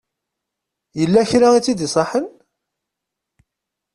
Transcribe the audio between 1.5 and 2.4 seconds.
i tt-id-iṣaḥen?